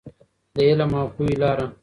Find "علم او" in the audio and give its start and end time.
0.67-1.07